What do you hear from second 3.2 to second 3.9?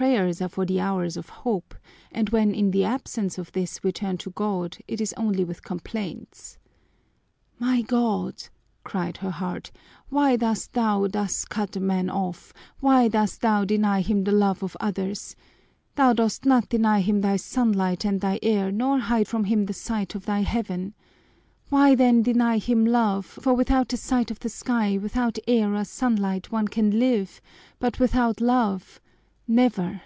of this